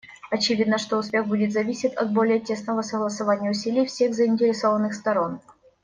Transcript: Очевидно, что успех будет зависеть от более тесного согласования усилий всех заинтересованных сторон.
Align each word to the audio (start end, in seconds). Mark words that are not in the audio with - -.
Очевидно, 0.31 0.79
что 0.79 0.97
успех 0.97 1.27
будет 1.27 1.51
зависеть 1.51 1.93
от 1.93 2.11
более 2.11 2.39
тесного 2.39 2.81
согласования 2.81 3.51
усилий 3.51 3.85
всех 3.85 4.15
заинтересованных 4.15 4.95
сторон. 4.95 5.41